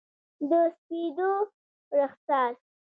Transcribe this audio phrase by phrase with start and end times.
[0.49, 1.31] د سپېدو
[1.99, 2.51] رخسار،